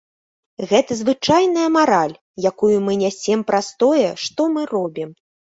Гэта 0.71 0.91
звычайная 1.01 1.67
мараль, 1.75 2.15
якую 2.53 2.71
мы 2.89 2.97
нясем 3.05 3.47
праз 3.53 3.71
тое, 3.85 4.09
што 4.25 4.51
мы 4.57 4.61
робім. 4.77 5.09